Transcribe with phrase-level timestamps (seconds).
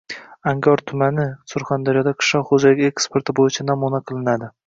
[0.51, 4.53] Angor tumani Surxondaryoda qishloq xo‘jaligi eksporti bo‘yicha namuna qilinadi